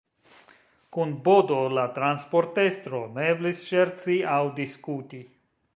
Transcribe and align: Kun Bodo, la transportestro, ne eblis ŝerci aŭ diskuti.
Kun 0.95 1.11
Bodo, 1.27 1.59
la 1.79 1.83
transportestro, 1.99 3.05
ne 3.19 3.29
eblis 3.35 3.65
ŝerci 3.69 4.21
aŭ 4.39 4.45
diskuti. 4.63 5.27